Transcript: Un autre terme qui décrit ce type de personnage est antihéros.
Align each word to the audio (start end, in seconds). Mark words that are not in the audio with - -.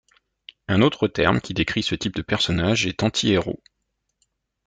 Un 0.67 0.81
autre 0.81 1.07
terme 1.07 1.39
qui 1.41 1.53
décrit 1.53 1.83
ce 1.83 1.93
type 1.93 2.15
de 2.15 2.23
personnage 2.23 2.87
est 2.87 3.03
antihéros. 3.03 3.61